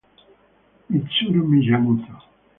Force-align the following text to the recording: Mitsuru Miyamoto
Mitsuru 0.89 1.39
Miyamoto 1.51 2.13